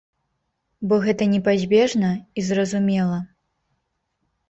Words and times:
Бо 0.91 0.95
гэта 1.03 1.27
непазбежна 1.35 2.11
і 2.37 2.49
зразумела. 2.51 3.25